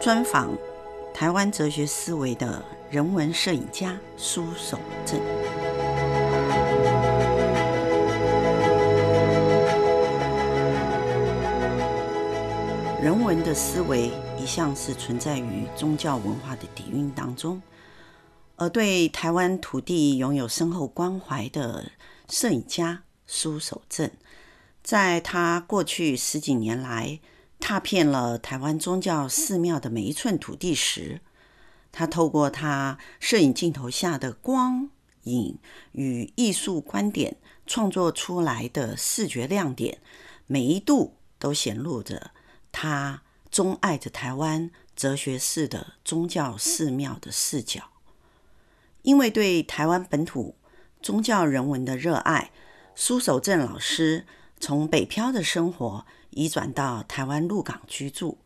[0.00, 0.56] 专访
[1.12, 5.20] 台湾哲学思维的人文摄影家苏守正。
[13.02, 17.60] 人文的思维一向是存在于宗教文化的底蕴当中，
[18.56, 21.92] 而对台湾土地拥有深厚关怀的
[22.26, 24.10] 摄影家苏守正，
[24.82, 27.20] 在他过去十几年来，
[27.60, 31.20] 踏遍了台湾宗教寺庙的每一寸土地时，
[31.92, 34.88] 他透过他摄影镜头下的光
[35.24, 35.58] 影
[35.92, 37.36] 与艺术观点
[37.66, 39.98] 创作出来的视觉亮点，
[40.46, 42.32] 每一度都显露着
[42.72, 47.90] 他钟爱着台湾哲学式的宗教寺庙的视角。
[49.02, 50.56] 因为对台湾本土
[51.00, 52.50] 宗教人文的热爱，
[52.94, 54.26] 苏守正老师
[54.60, 58.38] 从北漂的生活，移转到台湾鹿港居住，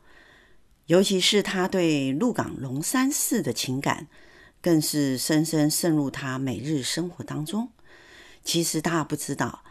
[0.86, 4.06] 尤其是他对鹿港龙山寺的情感，
[4.62, 7.68] 更是深深渗入他每日生活当中。
[8.44, 9.64] 其实大家不知道，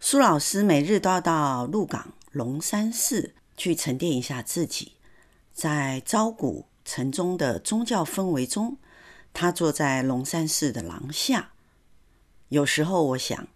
[0.00, 4.92] 苏老师每日都要到鹿港龙山寺去沉淀一下自己，
[5.52, 8.78] 在朝古晨钟的宗教氛围中，
[9.34, 11.50] 他坐在龙山寺的廊下。
[12.48, 13.48] 有时候我想，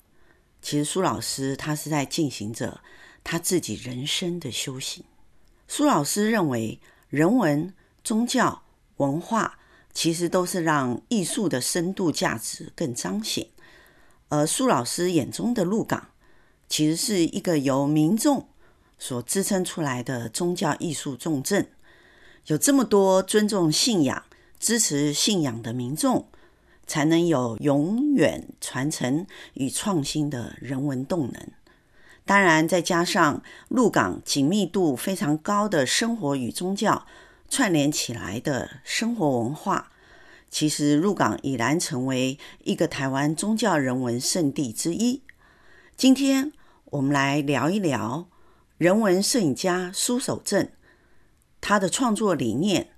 [0.67, 2.81] 其实苏老师他是在进行着。
[3.22, 5.05] 他自己人生的修行。
[5.69, 7.72] 苏老师认为，人文、
[8.03, 8.62] 宗教、
[8.97, 9.61] 文化
[9.92, 13.47] 其实都是让艺术的深度价值更彰显。
[14.28, 16.09] 而苏老师眼中的鹿港，
[16.69, 18.48] 其实是一个由民众
[18.98, 21.70] 所支撑出来的宗教艺术重镇。
[22.47, 24.25] 有这么多尊重信仰、
[24.59, 26.28] 支持信仰的民众，
[26.87, 31.48] 才能有永远传承与创新的人文动能。
[32.25, 37.06] 当然，再加上鹿港紧密度非常高的生活与宗教
[37.49, 39.91] 串联起来的生活文化，
[40.50, 45.22] 其实鹿港已然成为一个台湾宗教人文圣地之一。
[45.97, 46.53] 今天
[46.87, 48.27] 我们来聊一聊
[48.77, 50.69] 人文摄影家苏守正，
[51.61, 52.91] 他的创作理念，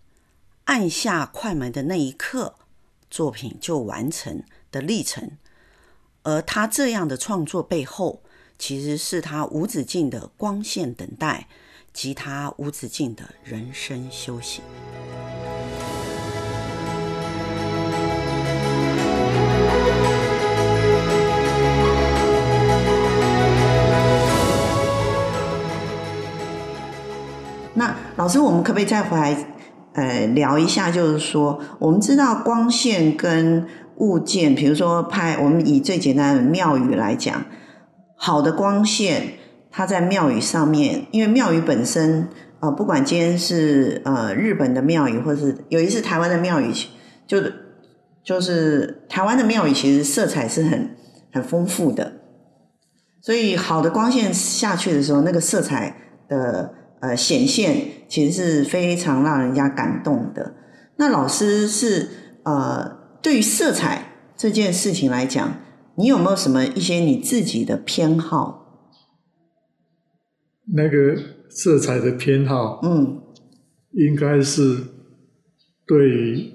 [0.64, 2.57] 按下快门的那一刻，
[3.10, 5.30] 作品就完成的历程。
[6.22, 8.22] 而他这样的创作背后，
[8.58, 11.48] 其实是他无止境的光线等待，
[11.92, 14.62] 及他无止境的人生修行。
[27.74, 29.34] 那老师，我们可不可以再回来，
[29.98, 30.92] 呃，聊一下？
[30.92, 33.66] 就是说，我们知道光线跟
[33.96, 37.44] 物件，比如说拍，我们以最简单的庙宇来讲。
[38.16, 39.34] 好的光线，
[39.72, 42.28] 它在庙宇上面，因为庙宇本身，
[42.60, 46.72] 呃，不管今天是呃日本的庙宇，或是有一次台湾的庙宇，
[47.26, 47.38] 就
[48.22, 50.96] 就是台湾的庙宇，其实色彩是很
[51.32, 52.12] 很丰富的，
[53.20, 55.96] 所以好的光线下去的时候，那个色彩
[56.28, 60.54] 的呃显现，其实是非常让人家感动的。
[60.96, 62.08] 那老师是
[62.44, 65.60] 呃对于色彩这件事情来讲。
[66.00, 68.94] 你有没有什么一些你自己的偏好？
[70.72, 71.20] 那个
[71.50, 73.20] 色彩的偏好，嗯，
[73.90, 74.78] 应该是
[75.84, 76.52] 对于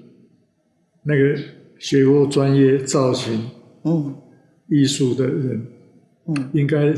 [1.02, 1.38] 那个
[1.78, 3.50] 学过专业造型、
[3.84, 4.14] 嗯，
[4.70, 5.66] 艺术的人，
[6.26, 6.94] 嗯，应该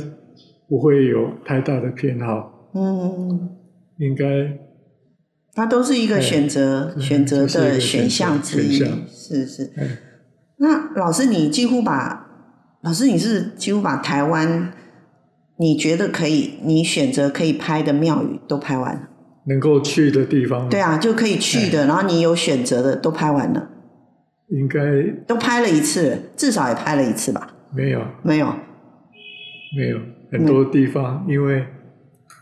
[0.68, 3.48] 不会有太大的偏好，嗯，
[3.98, 4.24] 应该，
[5.54, 8.78] 它都是一个选择选择的选项之一，
[9.08, 9.72] 是是。
[10.58, 12.26] 那老师，你几乎把
[12.82, 14.72] 老师，你是几乎把台湾
[15.58, 19.08] 你觉得可以，你选择可以拍的庙宇都拍完了，
[19.46, 23.70] 能够去的地方，对啊，就可以去的，然后你有选择的都拍完了，
[24.48, 24.80] 应该。
[25.26, 27.54] 都拍了一次，至少也拍了一次吧？
[27.74, 28.46] 没有，没有，
[29.76, 29.98] 没有，
[30.30, 31.66] 很多地方因为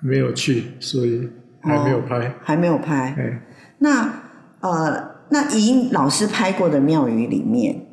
[0.05, 1.29] 没有去，所以
[1.63, 3.41] 还没有拍，哦、还没有拍。
[3.79, 4.23] 那
[4.61, 7.87] 呃，那以老师拍过的庙宇里面。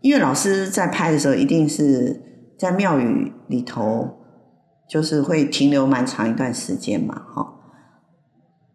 [0.00, 2.20] 因为老师在拍的时候，一定是
[2.58, 4.18] 在庙宇里头，
[4.86, 7.54] 就是会停留蛮长一段时间嘛，哈。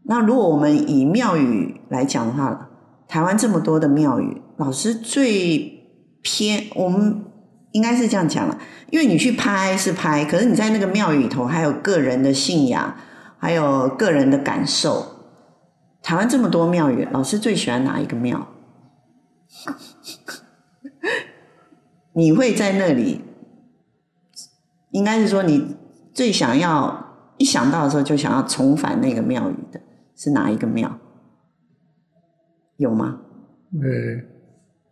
[0.05, 2.69] 那如果我们以庙宇来讲的话，
[3.07, 5.85] 台湾这么多的庙宇，老师最
[6.23, 7.23] 偏，我们
[7.71, 8.57] 应该是这样讲了，
[8.89, 12.95] 因为你去拍是拍，可是你在那个庙宇里头还有个人的信仰，
[13.37, 15.05] 还有个人的感受。
[16.01, 18.47] 台湾这么多庙宇，老师最喜欢哪一个庙？
[22.13, 23.21] 你会在那里，
[24.91, 25.75] 应该是说你
[26.13, 29.79] 最想要一想到的时候就想要重返那个庙宇的
[30.15, 30.97] 是哪一个庙？
[32.77, 33.19] 有吗？
[33.73, 34.23] 呃，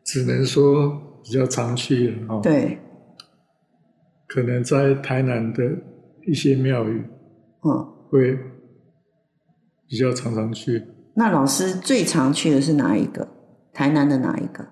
[0.03, 2.39] 只能说比较常去了哦。
[2.41, 2.79] 对，
[4.27, 5.63] 可能在台南的
[6.25, 7.03] 一些庙宇，
[7.63, 8.37] 嗯，会
[9.87, 10.81] 比较常常去。
[11.15, 13.27] 那老师最常去的是哪一个？
[13.73, 14.65] 台南的哪一个？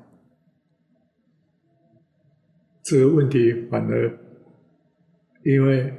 [2.81, 4.17] 这个问题反而，
[5.43, 5.93] 因为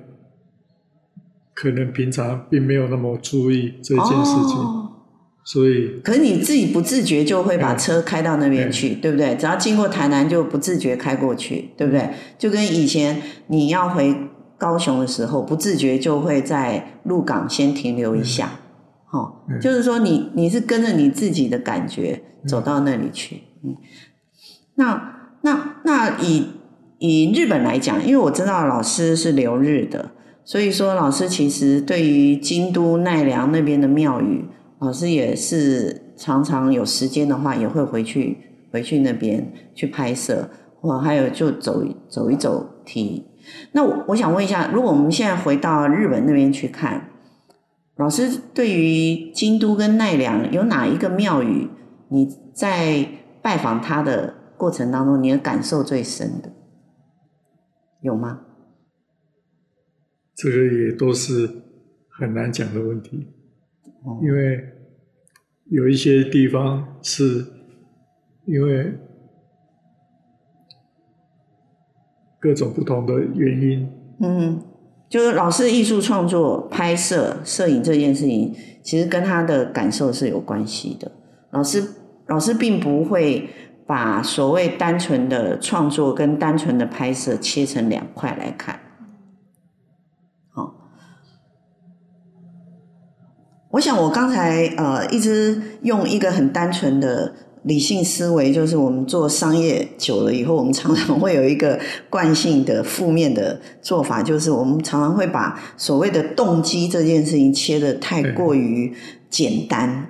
[1.52, 4.85] 可能平常并没有那么注意这件事情，哦、
[5.46, 5.98] 所以。
[6.04, 9.34] 可是你自己不自觉就会把车开到那边去，对不对？
[9.36, 12.10] 只要经过台南就不自觉开过去，对不对？
[12.36, 14.14] 就跟以前你要回
[14.58, 18.60] 高雄的时候，不自觉就会在鹿港先停留一下，
[19.06, 23.76] 好、嗯哦，就是说你你是跟着你自己的感觉走到那里去，嗯，
[24.74, 26.48] 那那那以。
[26.98, 30.12] 以日本来讲，因为我知道老师是留日的，
[30.46, 34.46] 所以说老师其实对于京都奈良那边的庙宇，
[34.78, 38.38] 老师也是常常有时间的话，也会回去
[38.70, 40.48] 回去那边去拍摄，
[40.80, 43.26] 或还有就走走一走体。
[43.72, 47.10] 那我我想问一下，如果我们现在回到日本那边去看，
[47.96, 51.68] 老师对于京都跟奈良有哪一个庙宇，
[52.08, 53.08] 你在
[53.40, 56.52] 拜访他的过程当中，你的感受最深的？
[58.02, 58.40] 有吗？
[60.34, 61.48] 这个也都是
[62.10, 63.26] 很难讲的问题，
[64.22, 64.58] 因为
[65.70, 67.44] 有一些地方是
[68.46, 68.92] 因为
[72.40, 73.88] 各种不同的原因。
[74.20, 74.62] 嗯，
[75.08, 81.12] 就是老师艺术创作、拍摄、摄影这件事情，其实跟他的感受是有关系的。
[81.50, 81.82] 老师，
[82.26, 83.48] 老师并不会。
[83.88, 88.80] 把所谓单纯的创作跟单纯的拍摄切成两块来看，
[93.76, 97.30] 我想我刚才呃一直用一个很单纯的
[97.64, 101.78] 理性思维，就是我们做商业久了以后，我们常常会有一个
[102.08, 108.94] 惯性的负面的做法，就是我们常常会把所谓的动机这件事情切得太过于
[109.28, 110.06] 简单。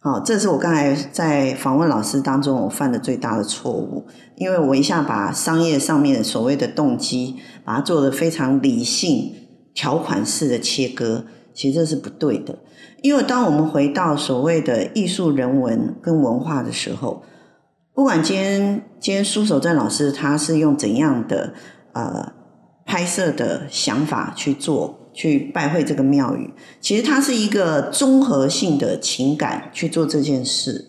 [0.00, 4.06] 好，这是我刚才在访问老师当中我犯的最大的错误，
[4.36, 7.36] 因为我一下把商业上面所谓的动机，
[7.66, 9.30] 把它做得非常理性、
[9.74, 12.58] 条款式的切割，其实这是不对的。
[13.00, 17.22] 因为当我们回到所谓的艺术人文跟文化的时候，
[17.94, 21.54] 不管今天今天苏守正老师他是用怎样的
[21.92, 22.32] 呃
[22.84, 25.00] 拍摄的想法去做。
[25.16, 30.86] 去拜会这个庙宇，其实它是一个综合性的情感去做这件事。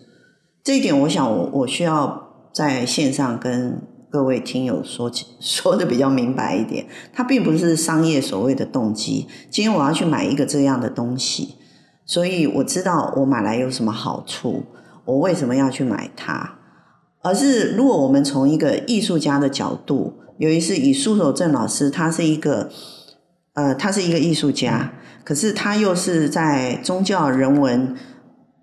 [0.64, 3.80] 这一点，我想我我需要在线上跟
[4.16, 6.86] 各位听友说 说的比较明白一点。
[7.12, 9.26] 它并不是商业所谓的动机。
[9.50, 11.56] 今天我要去买一个这样的东西，
[12.06, 14.62] 所以我知道我买来有什么好处，
[15.04, 16.54] 我为什么要去买它？
[17.20, 22.70] 而是如果我们从一个艺术家的角度，尤其是以苏守正老师，他是一个。
[23.52, 24.92] 呃，他是一个艺术家，
[25.24, 27.94] 可是他又是在宗教、人文、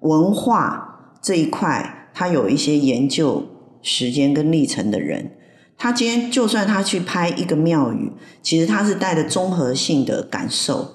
[0.02, 3.44] 文化这一块，他有一些研究
[3.84, 5.32] 时间跟历程的人。
[5.78, 8.12] 他今天就算他去拍一个庙宇，
[8.42, 10.92] 其实他是带着综合性的感受，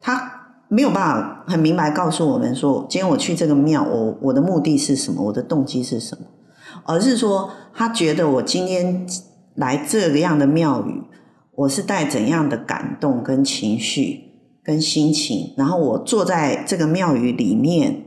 [0.00, 6.26] 他没有办法很明白告诉我们说，今天我去这个庙，我我的目的是什么，我的动机是什么，
[6.84, 9.06] 而是说他觉得我今天
[9.54, 11.02] 来这个样的庙宇。
[11.54, 14.20] 我是带怎样的感动跟情绪
[14.64, 18.06] 跟心情，然后我坐在这个庙宇里面，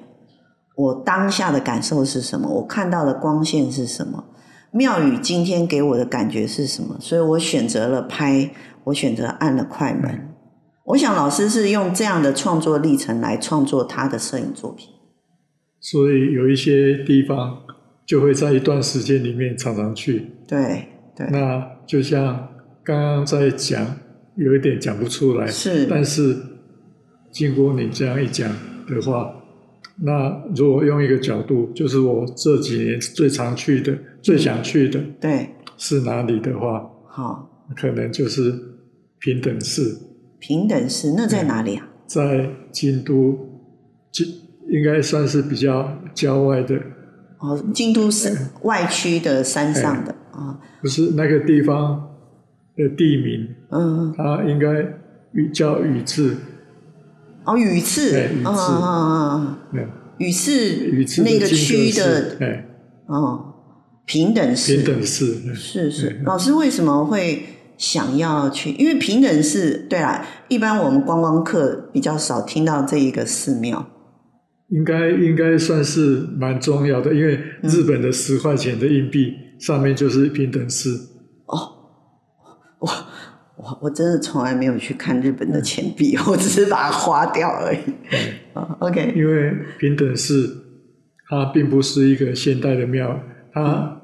[0.75, 2.49] 我当下的感受是什么？
[2.49, 4.23] 我看到的光线是什么？
[4.75, 6.98] 庙宇今天给我的感觉是什么？
[7.00, 8.51] 所以我选择了拍，
[8.84, 10.29] 我选择按了快门。
[10.84, 14.89] 我想老师是用这样的创作历程来创作他的摄影作品。
[15.79, 17.58] 所以有一些地方
[18.05, 20.27] 就会在一段时间里面常常去。
[20.48, 22.50] 对对，那就像。
[22.88, 23.84] 刚刚在讲，
[24.36, 25.48] 有一点讲不出来。
[25.48, 26.38] 是，但是
[27.32, 28.48] 经过你这样一讲
[28.88, 29.34] 的话，
[29.97, 38.53] 那如果用一个角度，就是我这几年最常去的、最想去的，对，是哪里的话，好，可能就是
[39.19, 39.99] 平等寺。
[40.39, 41.87] 平等寺那在哪里啊？
[42.05, 43.37] 在京都，
[44.11, 44.27] 京
[44.69, 46.75] 应该算是比较郊外的。
[47.39, 50.59] 哦，京都是外区的山上的啊。
[50.81, 52.11] 不是那个地方。
[52.77, 54.85] 的地名，嗯，它应该
[55.31, 56.35] 宇叫宇治，
[57.45, 59.87] 哦，宇治，对，宇治，嗯嗯嗯，
[60.17, 60.31] 宇
[61.05, 62.65] 治，那个区的，哎，
[63.07, 63.53] 哦，
[64.05, 67.43] 平等寺，平等寺，是是，老师为什么会
[67.77, 68.71] 想要去？
[68.71, 73.85] 因为平等寺，对啦，一般我们观光客比较少听到这一个寺庙，
[74.69, 80.89] 应该应该算是蛮重要的，因为日本的十块钱的硬币上面就是平等寺。
[81.47, 81.75] 哦，我
[83.65, 87.79] 我我真的从来没有去看日本的钱币，嗯、 我只是把它花掉而已。
[88.53, 90.63] 嗯、OK，因为平等寺
[91.27, 93.19] 它并不是一个现代的庙，
[93.51, 94.01] 它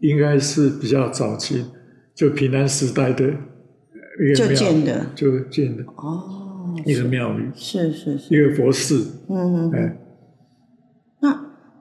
[0.00, 1.64] 应该是比较早期，
[2.12, 9.98] 就平安时代的一个庙就建的，就建的哦，一个庙宇是是是，一个佛寺，嗯嗯。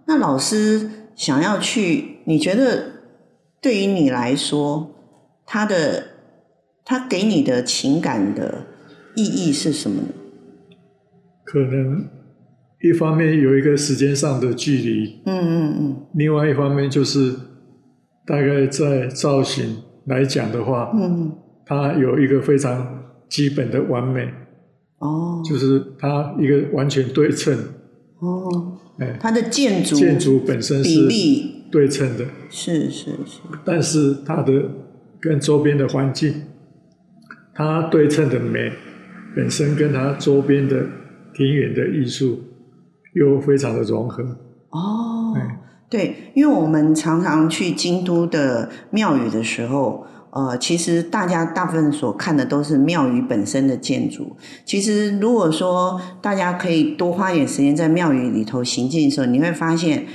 [0.05, 2.91] 那老师想要去，你觉得
[3.61, 4.91] 对于你来说，
[5.45, 6.03] 他的
[6.85, 8.65] 他给你的情感的
[9.15, 10.07] 意义是什么呢？
[11.45, 12.07] 可能
[12.81, 17.33] 一方面有一个时间上的距离，嗯嗯嗯，另外一方面就是
[18.25, 21.31] 大概在造型来讲的话，嗯，
[21.65, 24.27] 它有一个非常基本的完美，
[24.99, 27.57] 哦，就是它一个完全对称，
[28.19, 28.79] 哦。
[28.99, 29.17] 哎。
[29.19, 31.07] 它的建筑建筑本身是
[31.71, 34.69] 对称的，是是是，但是它的
[35.19, 36.43] 跟周边的环境，
[37.53, 38.71] 它对称的美
[39.35, 40.85] 本身跟它周边的
[41.33, 42.39] 庭园的艺术
[43.13, 44.23] 又非常的融合。
[44.69, 45.35] 哦，
[45.89, 50.05] 对，因为我们常常去京都的庙宇的时候。
[50.35, 54.35] 呃，其实大家大部分所看的都是庙宇本身的建筑。
[54.65, 60.07] 其实，如果说大家可以多花一点时间在庙宇里头行进的时候，你会发现，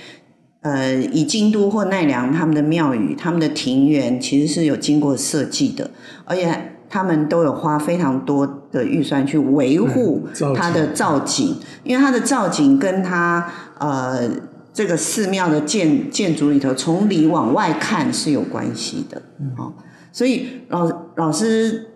[0.62, 5.92] 呃，以京都或奈良他们的庙宇，他们的庭园其实是有经过设计的，
[6.25, 10.26] 而且他们都有花非常多的预算去维护
[10.57, 13.47] 它的造景，因为它的造景跟它
[13.78, 14.28] 呃
[14.73, 19.21] 这个寺庙的建建筑里头从里往外看是有关系的，
[19.57, 19.73] 哦。
[20.11, 21.88] 所以老老师，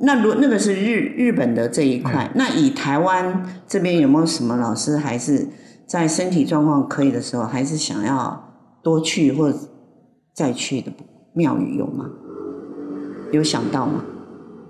[0.00, 5.46] 那如那个是日日本的这一块，嗯、那以台湾这边有没有什么老师还是
[5.86, 9.58] 在身体状况可以的时候，还是想要多去或者
[10.32, 10.90] 再去的
[11.34, 12.06] 庙宇有吗？
[13.30, 14.02] 有想到吗？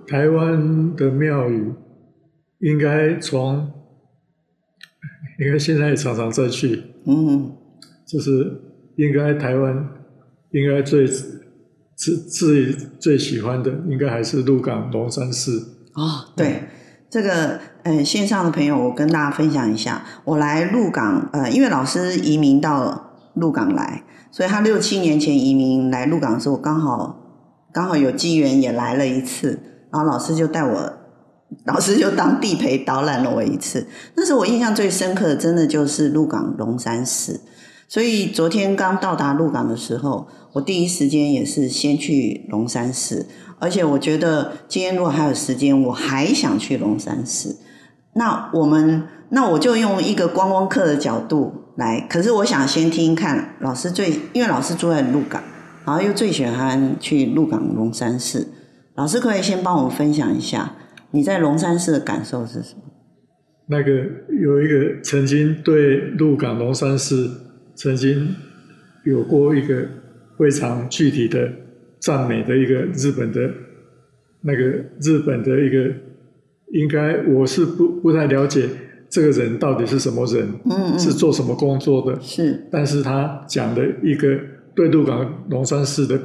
[0.09, 1.73] 台湾的庙宇
[2.61, 3.71] 应该从
[5.38, 7.53] 应该现在也常常再去，嗯，
[8.07, 8.61] 就是
[8.97, 9.88] 应该台湾
[10.53, 11.07] 应该最。
[12.00, 15.59] 自自己最喜欢的应该还是鹿港龙山寺
[15.95, 16.31] 哦。
[16.37, 16.62] 对，
[17.11, 27.19] 这个呃线上的朋友，我跟大家分享一下，我来鹿港呃，因为老师移民到鹿港来，所以他六七年前移民来鹿港的时候，我刚好
[27.73, 29.59] 刚好有机缘也来了一次，
[29.90, 30.92] 然后老师就带我，
[31.64, 33.87] 老师就当地陪导览了我一次。
[34.14, 37.40] 那时候我印象最深刻的，真的就是鹿港龙山寺。
[37.88, 43.26] 所以昨天刚到达鹿港的时候，我第一时间也是先去龙山寺，
[43.59, 47.57] 而且我觉得今天如果还有时间，我还想去龙山寺。
[48.12, 55.42] 那我们，那我就用一个观光客的角度来，可是我想先听看老师最，因为老师住在鹿港，
[55.87, 58.49] 然后又最喜欢去鹿港龙山寺。
[58.99, 60.75] 老师可以先帮我分享一下
[61.12, 62.83] 你在龙山寺的感受是什么？
[63.69, 63.93] 那个
[64.43, 67.31] 有一个曾经对鹿港龙山寺。
[67.76, 68.35] 曾经
[69.05, 69.87] 有过一个
[70.37, 71.49] 非常具体的
[72.00, 73.49] 赞美的一个日本的，
[74.40, 74.62] 那个
[75.00, 75.95] 日本的一个，
[76.73, 78.69] 应该我是不不太了解
[79.09, 84.37] 这个人到底是什么人，嗯嗯，是做什么工作的，是，但是他讲的一个
[84.75, 86.21] 对鹿港龙山寺的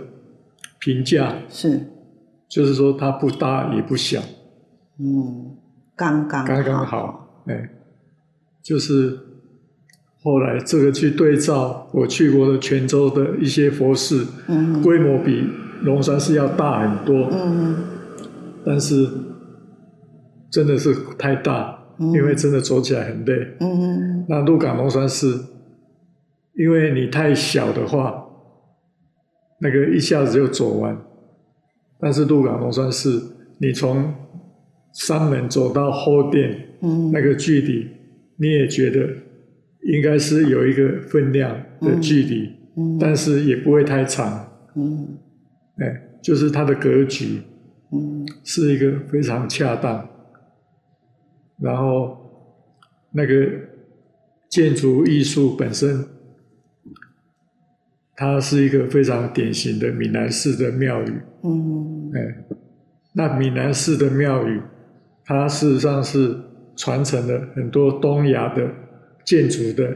[0.80, 1.80] 评价是，
[2.54, 4.22] 就是说它不大也不小，
[5.00, 5.58] 嗯，
[5.96, 7.70] 刚刚刚刚好，哎，
[8.62, 9.18] 就是。
[10.26, 15.46] 后来这个去对照我去过的泉州的一些佛寺，嗯、规模比
[15.82, 17.76] 龙山寺要大很多，嗯、
[18.66, 19.06] 但是
[20.50, 23.34] 真的是太大，嗯、因为真的走起来很累。
[23.60, 25.44] 嗯、那鹿港龙山寺，
[26.54, 28.24] 因为你太小的话，
[29.60, 30.98] 那个一下子就走完，
[32.04, 33.24] 但是鹿港龙山寺，
[33.58, 34.14] 你从
[34.92, 37.88] 山门走到后殿，嗯、那个距离
[38.38, 39.10] 你也觉得。
[39.86, 42.46] 应该是有一个分量的距离，
[42.78, 44.48] 嗯嗯、但是也不会太长。
[44.78, 45.18] 嗯，
[45.76, 47.42] 哎，就是它的格局，
[47.92, 50.08] 嗯，是一个非常恰当。
[51.60, 52.18] 然后
[53.12, 53.46] 那个
[54.50, 56.02] 建筑艺术本身，
[58.16, 61.22] 它是一个非常典型的闽南式的庙宇。
[61.44, 62.36] 嗯，哎，
[63.14, 64.62] 那闽南式的庙宇，
[65.26, 66.38] 它事实上是
[66.76, 68.70] 传承了很多东亚的。
[69.26, 69.90] 建筑的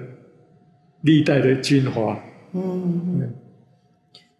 [1.01, 2.17] 历代的精华。
[2.53, 3.35] 嗯，嗯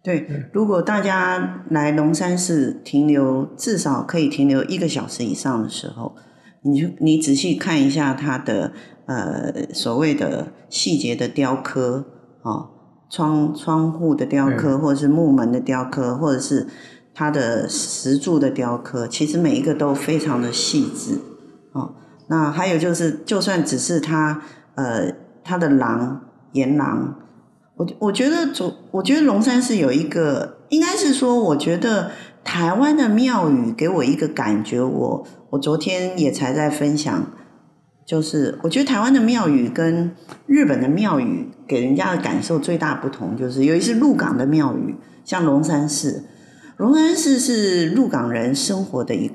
[0.02, 0.26] 对。
[0.50, 6.16] 如果大家来龙山寺停留，至少可以停留一个小时以上的时候，
[6.62, 8.72] 你就你仔细看一下它的
[9.04, 12.06] 呃所谓的细节的雕刻
[12.40, 12.70] 哦，
[13.10, 16.66] 窗窗户的雕刻，或者是木门的雕刻，或者是
[17.14, 21.18] 它的石柱的雕刻，其实每一个都非常的细致
[21.72, 21.94] 哦。
[22.28, 24.42] 那还有就是，就算只是它
[24.74, 25.12] 呃
[25.42, 26.20] 它的廊
[26.52, 27.16] 檐廊，
[27.76, 32.10] 我我觉得主我觉得龙山寺有一个，应该是说，我觉得。
[32.44, 37.26] 台湾的庙宇给我一个感觉，我我昨天也才在分享，
[38.06, 40.12] 就是我觉得台湾的庙宇跟
[40.46, 46.24] 日本的庙宇给人家的感受最大不同，就是尤其是鹿港的庙宇，像龙山寺，
[46.78, 49.30] 龙山寺是鹿港人生活的一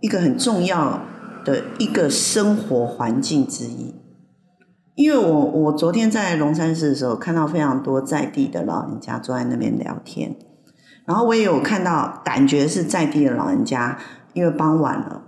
[0.00, 1.00] 一个很重要
[1.44, 3.94] 的一个生活环境之一，
[4.94, 10.36] 因为我我昨天在龙山寺的时候，看到非常多在地的老人家坐在那边聊天。
[11.06, 13.98] 然后我也有看到，感觉是在地的老人家，
[14.32, 15.22] 因为傍晚了，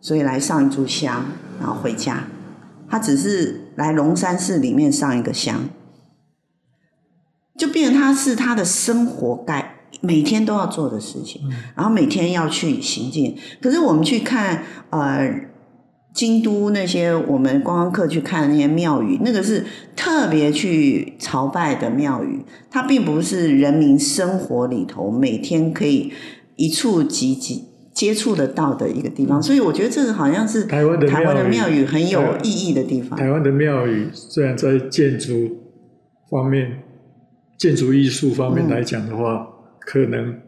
[0.00, 1.24] 所以来上一炷香，
[1.58, 2.24] 然后回家。
[2.88, 5.68] 他只是来龙山寺里面上一个香，
[7.56, 11.42] 就变成他是他的生活该每天都要做的事情，
[11.76, 13.36] 然后每天要去行进。
[13.62, 15.46] 可是我们去看，呃。
[16.16, 26.10] 京都那些我们观光客去看的那些庙宇，那个是特别去朝拜的庙宇，它并不是人民生活里头每天可以
[26.56, 27.65] 一触即即
[27.96, 29.42] 接触得到的一个地方。
[29.42, 33.18] 所以我觉得这个好像是台湾的台湾的庙宇很有意义的地方。
[33.18, 35.50] 台湾的庙宇虽然在建筑
[36.30, 36.82] 方面、
[37.58, 39.48] 建筑艺术方面来讲的话，嗯、
[39.80, 40.38] 可能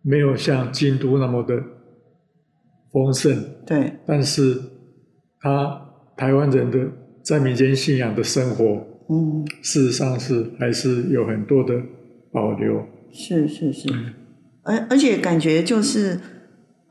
[0.00, 1.60] 没有像京都那么的
[2.92, 4.70] 丰盛，对，但是。
[5.44, 5.76] 他
[6.16, 6.78] 台湾人的
[7.24, 8.64] 在民间信仰的生活，
[9.10, 11.74] 嗯，事实上是还是有很多的
[12.30, 12.80] 保留。
[13.12, 13.88] 是是是，
[14.62, 16.16] 而、嗯、而且感觉就是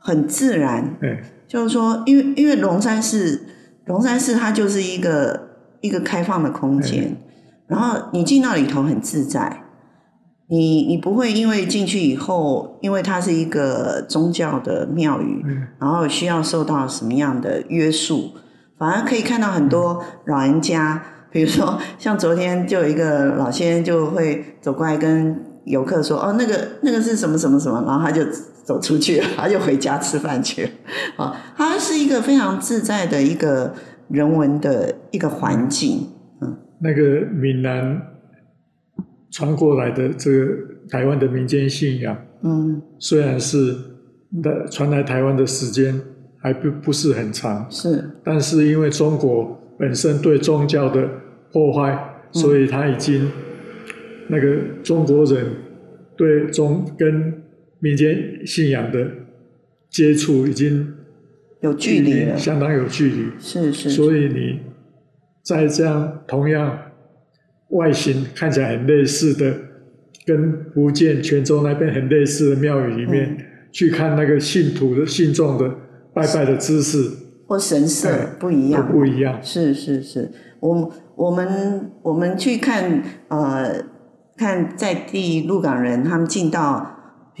[0.02, 0.96] 很自然。
[1.00, 3.40] 对、嗯，就是说，因为因为龙山寺，
[3.86, 5.48] 龙山寺它就是一个
[5.80, 7.16] 一个开放的空间，嗯、
[7.68, 9.60] 然后你进到里头很自在。
[10.48, 18.32] 你你不会因为进去以后，因为它是一个宗教的庙宇，嗯、然后需要受到什么样的约束，
[18.76, 28.22] 反而可以看到很多老人家，嗯、比如说像昨天就有一个老先生就会走过来跟游客说：“哦，那个那个是什么什么什么。”然后他就
[28.64, 30.70] 走出去了，他就回家吃饭去了。
[31.16, 33.74] 啊， 它是一个非常自在的一个
[34.08, 36.08] 人文的一个环境。
[36.40, 38.08] 嗯，那个闽南。
[39.34, 40.46] 传过来的这个
[40.90, 43.74] 台湾的民间信仰，嗯，虽然是
[44.42, 45.98] 的传来台湾的时间
[46.38, 51.08] 还不不是很长，是，但是因为中国本身对宗教的
[51.50, 51.98] 破坏，
[52.30, 53.26] 所以他已经
[54.28, 55.46] 那个中国人
[56.14, 57.32] 对中跟
[57.82, 59.06] 民间信仰的
[59.90, 60.94] 接触已经
[61.60, 64.60] 有距离了，相当有距离，是是，所以你
[65.42, 66.78] 在这样同样。
[67.72, 69.56] 外形看起来很类似的，
[70.26, 73.38] 跟福建泉州那边很类似的庙宇里面，嗯、
[73.72, 75.66] 去看那个信徒的信众的
[76.12, 77.10] 拜拜的姿势
[77.46, 79.40] 或神色不一样，不一样。
[79.42, 83.82] 是是是，我我们我们去看呃，
[84.36, 86.91] 看在地鹿港人他们进到，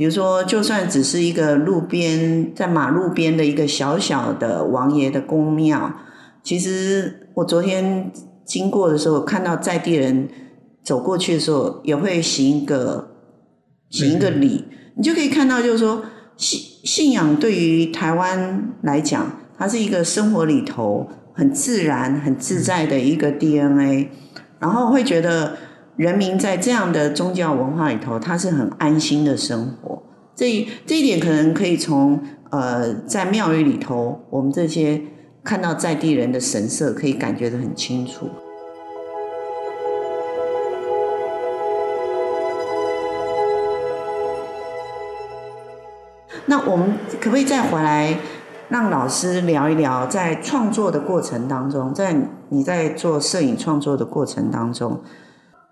[0.02, 5.94] 比如说就算只是一个路边在马路边的一个小小的王爷的宫庙，
[6.42, 8.10] 其实我昨天。
[8.44, 10.28] 经过的时候，看到在地人
[10.82, 13.12] 走过去的时候，也会行一个
[13.88, 16.02] 行一个礼，嗯、你就可以看到，就是说
[16.36, 24.08] 信信仰对于台湾来讲，它是一个生活里头很自然、很自在的一个 DNA，、嗯、
[24.58, 25.56] 然后会觉得
[25.96, 30.02] 人民在这样的宗教文化里头，他是很安心的生活。
[30.34, 35.02] 这一这一点可能可以从呃在庙宇里头，我们这些。
[35.44, 38.28] 看到在地人的神色，可以感觉得很清楚。
[46.46, 48.16] 那我们可不可以再回来，
[48.68, 52.14] 让老师聊一聊，在创作的过程当中，在
[52.50, 55.00] 你在做摄影创作的过程当中，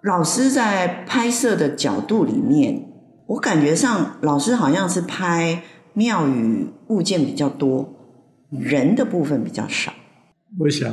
[0.03, 2.93] 老师在拍摄的角度里面，
[3.27, 5.63] 我感觉上老师好像是拍
[5.95, 7.97] 庙宇物件比较多。
[8.51, 9.93] 人的部分比较少。
[10.59, 10.93] 我想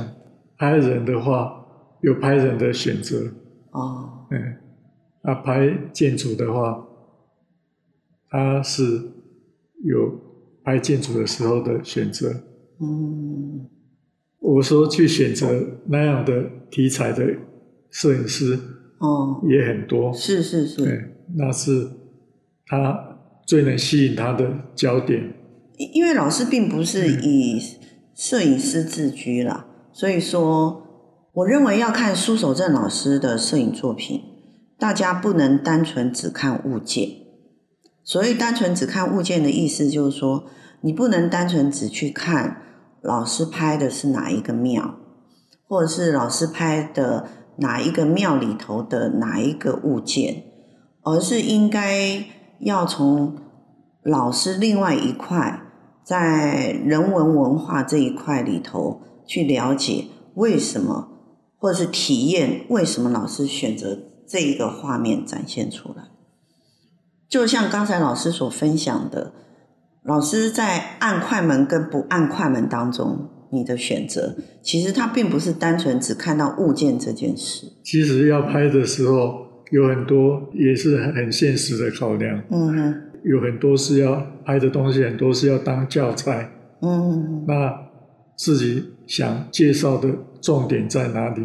[0.60, 1.66] 拍人的话，
[2.02, 3.34] 有拍人的选择。
[3.72, 4.28] 哦。
[4.30, 4.40] 嗯，
[5.24, 6.86] 啊，拍建筑的话，
[8.30, 8.84] 他是
[9.84, 10.20] 有
[10.64, 12.44] 拍建筑的时候的选择。
[12.80, 13.68] 嗯。
[14.40, 17.26] 我说去选择那样的题材的
[17.90, 18.60] 摄影师，
[19.00, 20.14] 哦，也很多。
[20.14, 20.84] 是是是。
[20.84, 21.00] 对，
[21.36, 21.90] 那是
[22.66, 25.34] 他最能吸引他的焦点。
[25.78, 27.62] 因因为老师并不是以
[28.16, 30.84] 摄影师自居了，所以说，
[31.34, 34.22] 我认为要看苏守正老师的摄影作品，
[34.80, 37.10] 大家不能单纯只看物件。
[38.04, 40.46] 所以单纯只看物件的意思，就是说，
[40.82, 42.62] 你不能单纯只去看
[43.02, 44.96] 老师拍的是哪一个庙，
[45.68, 47.28] 或者是老师拍的
[47.58, 50.44] 哪一个庙里头的哪一个物件，
[51.04, 52.26] 而是应该
[52.60, 53.36] 要从
[54.02, 55.64] 老师另外一块。
[56.04, 61.10] 在人文文化这一块里头，去了解为什么，
[61.58, 66.06] 或者是体验为什么老师选择这一个画面展现出来。
[67.28, 69.34] 就像刚才老师所分享的，
[70.02, 77.68] 老师在按快门跟不按快门当中，你的选择，其实他并不是单纯只看到物件这件事。
[77.84, 82.42] 其实要拍的时候，有很多也是很现实的考量。
[82.52, 83.02] 嗯哼。
[83.24, 86.50] 有很多是要拍的东西，很多是要当教材。
[86.82, 87.76] 嗯，那
[88.38, 91.42] 自己想介绍的重点在哪里？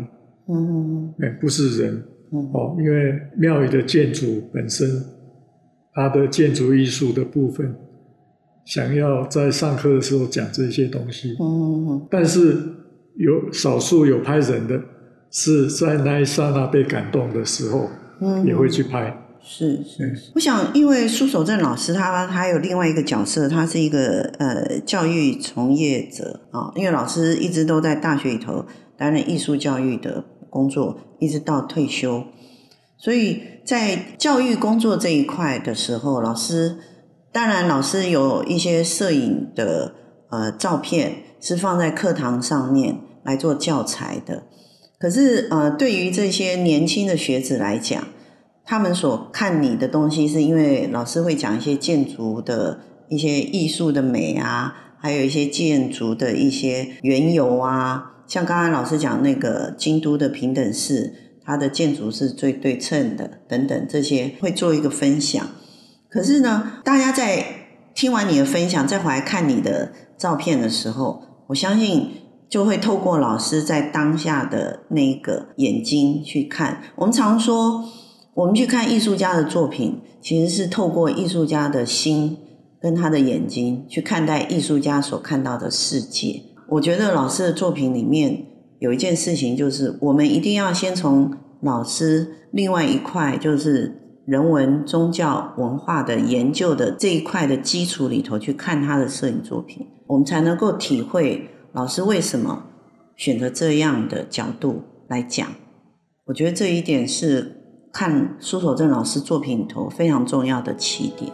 [0.48, 2.02] 嗯，哎，不是人。
[2.30, 4.88] 嗯，哦，因为庙宇的建筑本身，
[5.92, 7.74] 它的建筑艺术的部分，
[8.64, 11.36] 想要在上课的时候讲这些东西。
[11.40, 12.56] 嗯，但是
[13.16, 14.80] 有少数有拍人的，
[15.30, 17.88] 是在那一刹那被感动的时候，
[18.20, 19.18] 嗯，也会去拍。
[19.44, 26.72] 是是，我想，因为苏守正老师他他有另外一个角色，他是一个呃教育从业者啊、哦。
[26.76, 28.64] 因为老师一直都在大学里头
[28.96, 32.22] 担任艺术教育的工作，一直到退休。
[32.96, 36.76] 所以在教育工作这一块的时候，老师
[37.32, 39.94] 当然老师有一些摄影的
[40.30, 44.42] 呃照片是放在课堂上面来做教材的。
[44.98, 48.06] 可是呃，对于这些年轻的学子来讲，
[48.64, 58.10] 他们所看你的东西，是因为老师会讲一些建筑的一些艺术的美啊，还有一些建筑的一些缘由啊。
[58.28, 61.12] 像刚才老师讲那个京都的平等寺，
[61.44, 65.44] 它的建筑是最对称的，等等这些会做一个分享。
[66.12, 67.44] 可是呢，大家在
[67.94, 72.10] 听完你的分享，再回来看你的照片的时候，我相信
[72.48, 76.82] 就会透过老师在当下的那个眼睛去看。
[76.96, 77.84] 我们常说。
[78.34, 82.38] 我们去看艺术家的作品，其实是透过艺术家的心
[82.80, 86.40] 跟他的眼睛去看待艺术家所看到的世界。
[86.70, 88.46] 我觉得老师的作品里面
[88.78, 102.64] 有一件事情，就是我们一定要先从老师另外一块，就是人文、宗教、文化的研究的这一块的基础里头去看他的摄影作品，我们才能够体会老师为什么
[103.16, 105.46] 选择这样的角度来讲。
[106.26, 107.58] 我觉得这一点是。
[107.94, 111.30] 看苏守正老师作品里头非常重要的起点。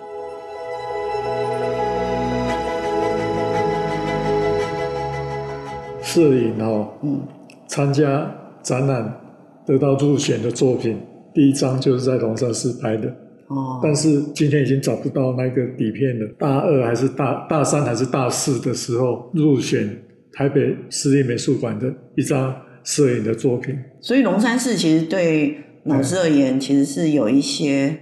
[6.02, 7.20] 摄影哦，嗯，
[7.68, 8.28] 参加
[8.60, 9.20] 展览
[9.64, 11.00] 得到入选的作品，
[11.38, 13.08] 第一张就是在龙山寺拍的。
[13.46, 16.26] 哦，但是今天已经找不到那个底片了。
[16.36, 19.88] 大二还是大大三还是大四的时候入选
[20.32, 23.78] 台北市立美术馆的一张摄影的作品。
[24.00, 25.58] 所以龙山寺其实对。
[25.84, 28.00] 老师而言，其实是有一些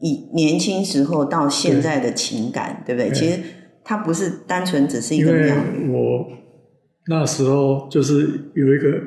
[0.00, 3.18] 以年轻时候到现在的情感，对，对不对？
[3.18, 3.38] 其实
[3.84, 5.90] 它不是单纯只是一个庙宇。
[5.90, 6.26] 我
[7.08, 8.22] 那时候就是
[8.54, 8.98] 有一个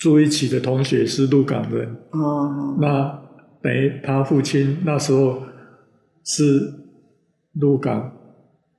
[0.00, 3.22] 住一起的同学是鹿港人，哦，那
[3.62, 5.40] 等于他父亲那时候
[6.24, 6.72] 是
[7.52, 8.10] 鹿港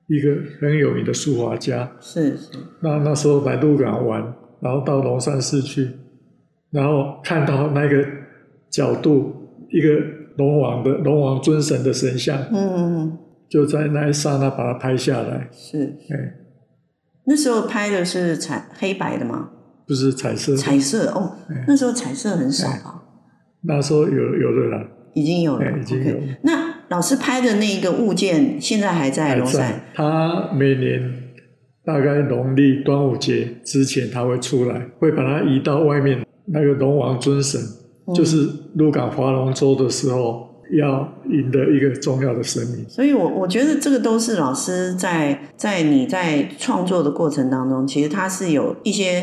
[0.08, 2.50] 一个很有名的书画家，是是。
[2.82, 4.20] 那那时候来鹿港玩，
[4.60, 5.88] 然后到龙山寺去，
[6.70, 8.04] 然后看到那个。
[8.72, 9.34] 角度
[9.68, 9.88] 一个
[10.38, 15.46] 龙王的龙王尊神的神像，嗯，就在那一刹那把它拍下来。
[15.52, 16.16] 是，哎，
[17.26, 19.50] 那时候拍的是彩黑白的吗？
[19.86, 20.56] 不是彩色。
[20.56, 23.02] 彩色哦，那时候彩色很少吧？
[23.62, 26.16] 那时候有有了啦，已经有了，已经有。
[26.42, 29.84] 那老师拍的那个物件，现在还在龙山？
[29.94, 31.00] 他每年
[31.84, 37.60] 大概农历端午节之前，他会出来，会把它移到外面那个龙王尊神。
[38.12, 49.22] 就是鹿港划龙舟的时候要引的一个重要的神明，所以我我觉得这个都是老师在在你在创作的过程当中，其实他是有一些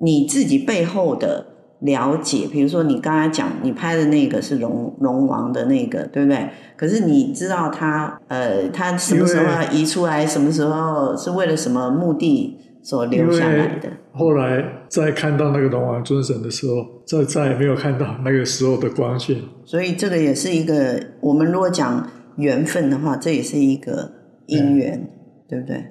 [0.00, 1.46] 你自己背后的
[1.80, 2.48] 了解。
[2.50, 6.48] 比如说你刚才讲你拍的那个是龙龙王的那个，对不对？
[6.76, 12.58] 可是你知道他呃他什么时候要移出来，什么时候是为了什么目的？
[12.82, 13.90] 所留下来的。
[14.10, 19.36] 后来再看到那个龙王尊神的时候，再再也没有看到那个时候的光线。
[19.66, 24.10] 所以这个也是一个，我们如果讲缘分的话，这也是一个
[24.46, 25.10] 因缘，
[25.46, 25.84] 对不对？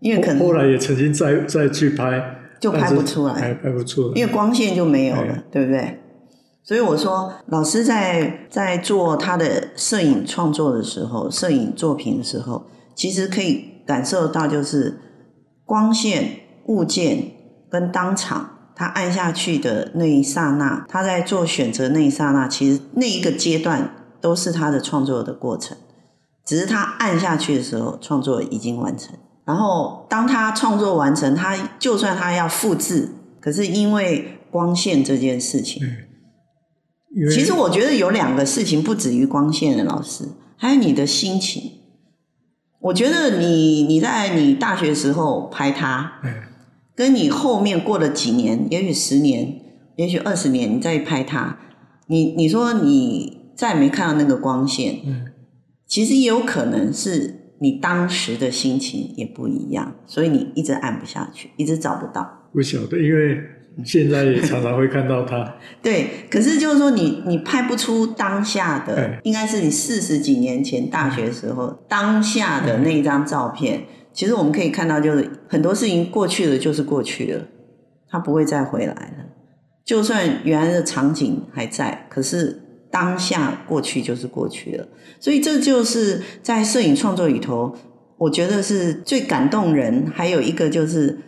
[0.00, 2.18] 因为可能后来也曾经再再去拍，
[2.62, 5.98] 就拍不出来，拍拍不出来，因为光线就没有了，对不对？
[6.62, 14.96] 所以我说，老师在在做他的摄影创作的时候，摄影作品的时候，其实可以感受到，就是
[15.64, 17.32] 光线、物件
[17.68, 25.76] 跟当场他按下去的那一刹那，他在做选择那一刹那，其实那一个阶段都是他的创作的过程，
[26.46, 29.16] 只是他按下去的时候，创作已经完成。
[29.44, 33.08] 然后，当他创作完成，他就算他要复制，
[33.40, 35.82] 可是因为光线这件事情，
[37.28, 41.72] 其实我觉得有两个事情不止于光线的老师，还有你的心情。
[42.78, 46.20] 我觉得你你在你大学时候拍他，
[46.94, 49.60] 跟你后面过了几年，也许十年，
[49.96, 51.58] 也许二十年，你再拍他，
[52.06, 55.00] 你你说你再没看到那个光线，
[55.88, 57.40] 其实也有可能是。
[57.62, 62.48] 你当时的心情也不一样，所以你一直按不下去，一直找不到。
[62.52, 63.40] 不晓得，因为
[63.84, 65.54] 现在也常常会看到他。
[65.80, 73.78] 对，可是就是说你，你你拍不出当下的，对应该是你四十几年前大学时候当下的那一张照片。
[73.78, 77.46] 对其实我们可以看到，就是很多事情过去了就是过去了，
[78.10, 79.24] 它不会再回来了。
[79.84, 82.58] 就算原来的场景还在，可是。
[82.92, 84.86] 当下过去就是过去了，
[85.18, 87.74] 所以这就是在摄影创作里头，
[88.18, 91.18] 我觉得是最感动人，还有一个就是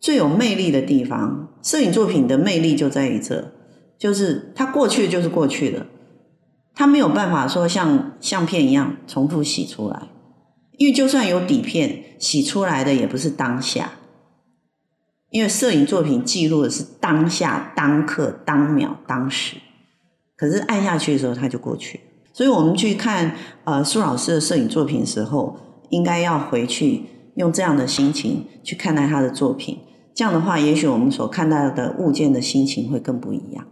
[0.00, 1.48] 最有魅力的地方。
[1.62, 3.52] 摄影作品的魅力就在于这，
[3.96, 5.86] 就是它过去就是过去了，
[6.74, 10.08] 它没有办法说像相片一样重复洗出来，
[10.78, 13.92] 因为就算有底片，洗出来的也不是当下，
[15.30, 19.58] 因为摄影作品记录的是当下、当刻、当秒、当时。
[20.36, 22.00] 可是按下去的时候，它就过去。
[22.32, 25.56] 所以我们去看呃苏老师的摄影作品的时候，
[25.90, 27.04] 应该要回去
[27.36, 29.78] 用这样的心情去看待他的作品。
[30.12, 33.64] 这样的话，也许我们所看到的物件的心情会更不一样。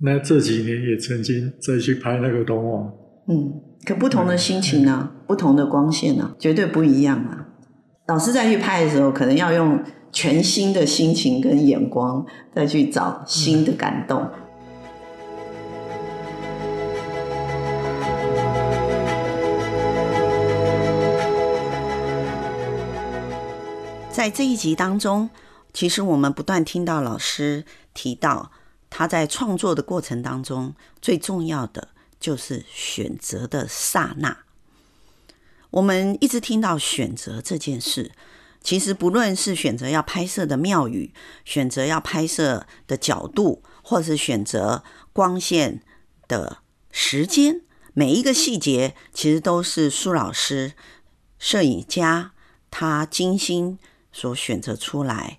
[0.00, 2.92] 那这几年也曾经再去拍那个东王，
[3.28, 3.52] 嗯，
[3.84, 7.48] 可不同的心情呢、啊，嗯、不同的光线呢、啊，绝对不一样啊。
[8.06, 9.78] 老师再去拍的时候，可能要用
[10.10, 14.22] 全新的心情跟眼光再去找新的感动。
[14.22, 14.30] 嗯
[24.18, 25.30] 在这一集当中，
[25.72, 28.50] 其实我们不断听到老师提到，
[28.90, 34.38] 他在创作的过程当中，最重要的就是选择的刹那。
[35.70, 38.10] 我们一直听到选择这件事，
[38.60, 45.80] 其实不论是选择要拍摄的庙宇，选择要拍摄的角度，或是选择光线
[46.26, 46.58] 的
[46.90, 47.60] 时间，
[47.94, 50.72] 每一个细节，其实都是苏老师
[51.38, 52.32] 摄影家
[52.68, 53.78] 他精心。
[54.18, 55.38] 所选择出来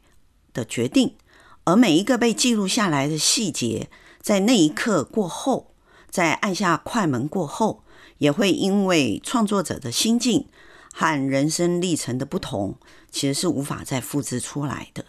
[0.53, 1.17] 的决定，
[1.65, 3.89] 而每一个被记录下来的细节，
[4.21, 5.73] 在那一刻过后，
[6.09, 7.83] 在按下快门过后，
[8.19, 10.47] 也会因为创作者的心境
[10.93, 12.77] 和人生历程的不同，
[13.11, 15.03] 其实是无法再复制出来的。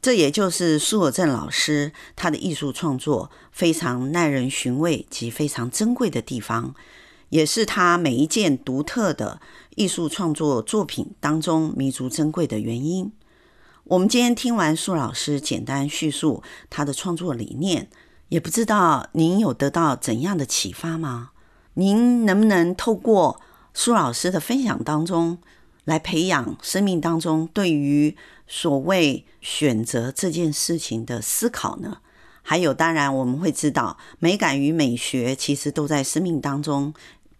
[0.00, 6.76] 这也就是苏有正老师他的艺术创作非常耐人寻味及非常珍贵的地方，
[7.30, 9.40] 也是他每一件独特的。
[9.76, 13.12] 艺术创作作品当中弥足珍贵的原因。
[13.84, 17.88] 我们今天听完苏老师简单叙述他的创作理念，
[18.28, 21.30] 也不知道您有得到怎样的启发吗？
[21.74, 23.40] 您能不能透过
[23.74, 25.38] 苏老师的分享当中，
[25.84, 31.98] 来培养生命当中对于所谓选择这件事情的思考呢？
[32.42, 36.92] 还有，当然我们会知道，美感与美学其实都在生命当中。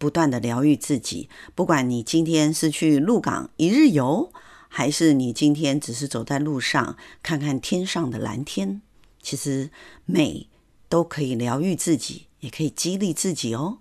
[0.02, 4.32] 不断的疗愈自己，不管你今天是去鹿港一日游，
[4.66, 8.82] 还是你今天只是走在路上看看天上的蓝天，
[9.22, 9.70] 其实
[10.04, 10.48] 美
[10.88, 13.78] 都可以疗愈自己，也可以激励自己哦。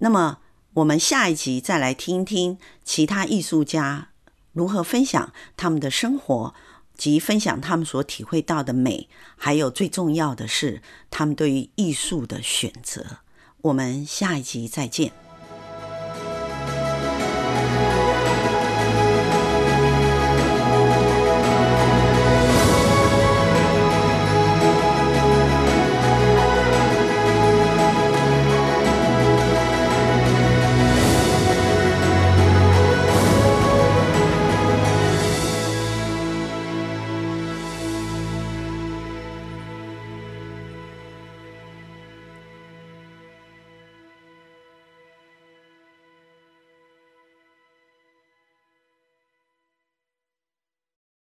[0.00, 0.38] 那么，
[0.74, 4.08] 我们下一集再来听听其他艺术家
[4.52, 6.52] 如何分享他们的生活，
[6.96, 13.18] 及分享他们所体会到的美，还有最重要的是他们对于艺术的选择。
[13.60, 15.12] 我们下一集再见。